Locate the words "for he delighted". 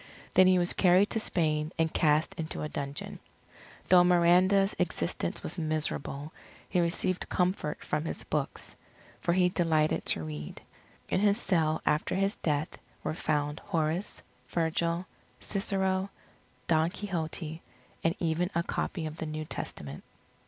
9.19-10.03